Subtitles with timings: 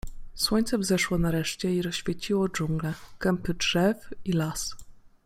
[0.33, 4.75] Słońce wzeszło nareszcie i rozświeciło dżunglę, kępy drzew i las.